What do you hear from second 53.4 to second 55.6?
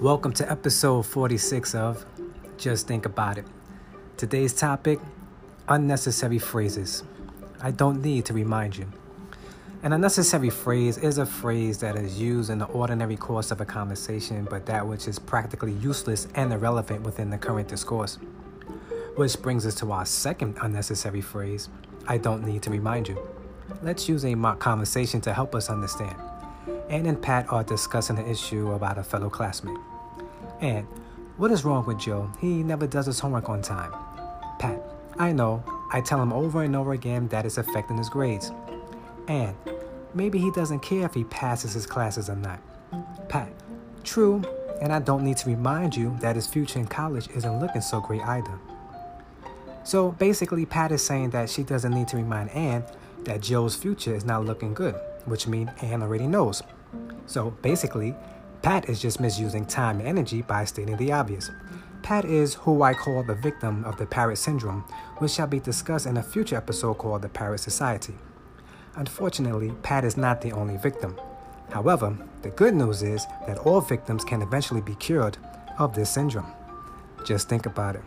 Joe's future is not looking good, which